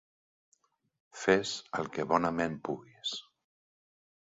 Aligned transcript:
Fes 1.23 1.51
el 1.81 1.91
que 1.97 2.07
bonament 2.15 2.59
puguis. 2.69 3.15